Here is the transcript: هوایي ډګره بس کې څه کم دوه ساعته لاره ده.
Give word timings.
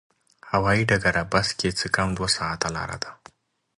هوایي 0.51 0.83
ډګره 0.89 1.23
بس 1.31 1.47
کې 1.59 1.69
څه 1.79 1.85
کم 1.95 2.07
دوه 2.17 2.29
ساعته 2.37 2.67
لاره 2.75 2.97
ده. 3.03 3.11